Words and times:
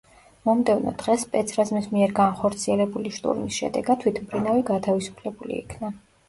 მომდევნო 0.47 0.93
დღეს 1.01 1.25
სპეცრაზმის 1.27 1.89
მიერ 1.97 2.13
განხორციელებული 2.19 3.13
შტურმის 3.19 3.61
შედეგად, 3.61 4.03
თვითმფრინავი 4.07 4.65
გათავისუფლებული 4.73 5.57
იქნა. 5.61 5.95